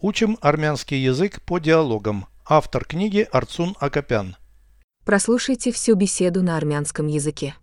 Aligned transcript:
Учим 0.00 0.38
армянский 0.40 0.98
язык 1.02 1.42
по 1.42 1.58
диалогам. 1.58 2.26
Автор 2.46 2.84
книги 2.84 3.26
Арцун 3.32 3.74
Акопян. 3.80 4.36
Прослушайте 5.04 5.72
всю 5.72 5.96
беседу 5.96 6.42
на 6.42 6.56
армянском 6.56 7.08
языке. 7.08 7.56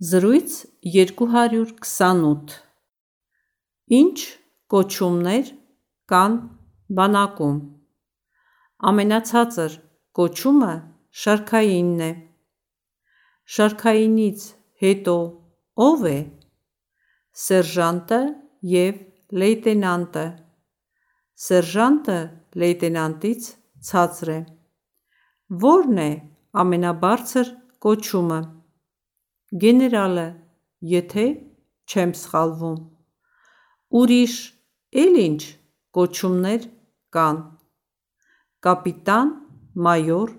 Զրույց 0.00 0.66
228 0.82 2.50
Ինչ 3.88 4.18
կոչումներ 4.68 5.52
կան 6.12 6.32
բանակում 6.98 7.58
Ամենացածր 8.90 9.78
կոչումը 10.18 10.72
շարքայինն 11.24 12.00
է 12.04 12.10
Շարքայինից 13.56 14.48
հետո 14.84 15.16
ով 15.88 16.06
է 16.10 16.18
Սերժանտը 17.44 18.22
եւ 18.74 19.00
լեյտենանտը 19.40 20.26
Սերժանտը 21.39 22.19
լեյտենանտից 22.61 23.49
ցածր 23.89 24.31
է 24.35 24.39
Որն 25.63 26.01
է 26.03 26.09
ամենաբարձր 26.63 27.51
կոչումը 27.85 28.39
Գեներալը, 29.61 30.25
եթե 30.85 31.23
չեմ 31.89 32.11
սխալվում։ 32.19 32.75
Ուրիշ 33.99 34.35
էլ 35.03 35.15
ինչ 35.21 35.41
կոչումներ 35.97 36.67
կան։ 37.17 37.39
Կապիտան, 38.67 39.31
մայոր 39.87 40.35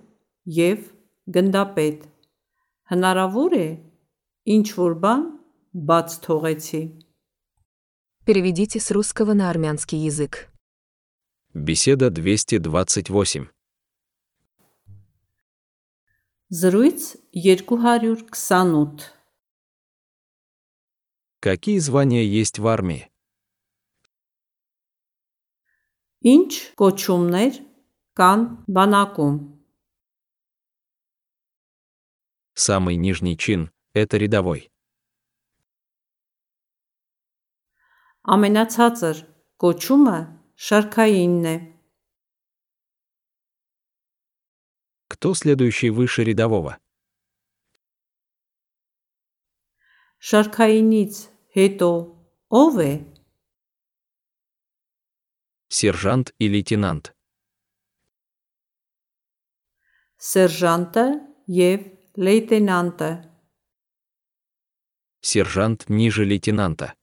եւ 0.61 0.85
գնդապետ։ 1.39 2.07
Հնարավոր 2.95 3.59
է 3.59 3.67
ինչ 4.55 4.67
որ 4.79 4.97
բան 5.03 5.27
բաց 5.91 6.17
թողեցի։ 6.29 6.85
Переведите 8.31 8.79
с 8.79 8.91
русского 8.95 9.35
на 9.35 9.51
армянский 9.51 9.99
язык. 10.07 10.47
Беседа 11.55 12.11
228. 12.11 13.49
Զրույց 16.51 17.17
228 17.33 19.01
Какие 21.41 21.79
звания 21.79 22.25
есть 22.25 22.59
в 22.59 22.67
армии? 22.67 23.11
Ինչ 26.21 26.77
կոչումներ 26.77 27.53
կան 28.19 28.41
բանակում 28.69 29.37
Самый 32.53 32.97
нижний 32.97 33.39
чин – 33.39 33.95
это 33.95 34.19
рядовой. 34.19 34.71
Ամենացածր 38.23 39.25
կոչումը 39.57 40.34
Шаркаинне. 40.58 41.78
Кто 45.10 45.34
следующий 45.34 45.90
выше 45.90 46.24
рядового? 46.24 46.80
Шаркаиниц 50.18 51.30
Это 51.54 52.16
ове. 52.48 53.14
Сержант 55.68 56.34
и 56.40 56.48
лейтенант. 56.48 57.14
Сержанта 60.18 61.20
ев 61.48 61.82
лейтенанта. 62.16 63.30
Сержант 65.20 65.90
ниже 65.90 66.24
лейтенанта. 66.24 66.96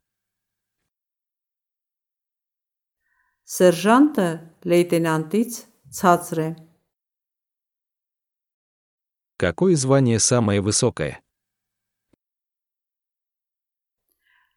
Սերժանտը 3.52 4.30
լեյտենանտից 4.67 5.59
ցածր 5.99 6.39
է 6.43 6.49
Какое 9.38 9.75
звание 9.75 10.19
самое 10.19 10.61
высокое? 10.61 11.21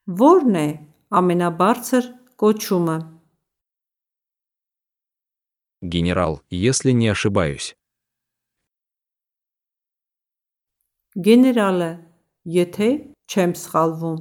Որն 0.06 0.56
է 0.56 0.68
ամենաբարձր 1.20 2.06
կոչումը 2.40 2.98
Генерал, 5.82 6.42
если 6.50 6.92
не 6.92 7.08
ошибаюсь. 7.08 7.76
Գեներալը 11.16 11.90
եթե 12.56 12.88
չեմ 13.26 13.52
սխալվում 13.62 14.20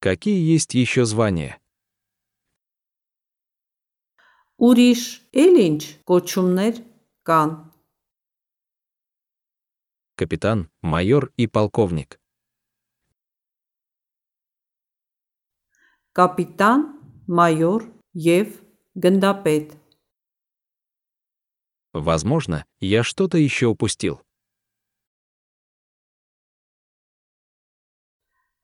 Какие 0.00 0.40
есть 0.40 0.74
еще 0.74 1.04
звания? 1.04 1.58
Ուրիշ 4.60 5.02
էլ 5.44 5.60
ինչ 5.66 5.82
կոչումներ 6.08 6.80
կան 7.28 7.58
Капитан, 10.20 10.68
майор 10.82 11.32
и 11.36 11.46
полковник. 11.46 12.20
կապիտան, 16.18 16.80
մայոր 17.38 17.84
եւ 18.18 18.56
գնդապետ 19.04 19.76
Возможно, 21.92 22.64
я 22.80 23.02
что-то 23.02 23.38
еще 23.38 23.66
упустил. 23.66 24.20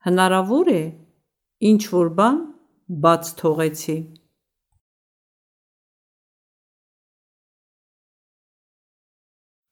Հնարավոր 0.07 0.67
է 0.71 0.83
ինչ 1.71 1.81
որ 1.91 2.11
բան 2.19 2.37
բաց 3.03 3.31
թողեցի 3.41 3.97